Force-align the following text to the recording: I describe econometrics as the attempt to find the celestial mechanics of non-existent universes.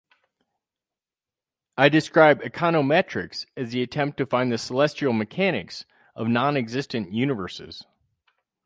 I 1.77 1.87
describe 1.89 2.41
econometrics 2.41 3.45
as 3.55 3.71
the 3.71 3.83
attempt 3.83 4.17
to 4.17 4.25
find 4.25 4.51
the 4.51 4.57
celestial 4.57 5.13
mechanics 5.13 5.85
of 6.15 6.27
non-existent 6.27 7.11
universes. 7.13 7.85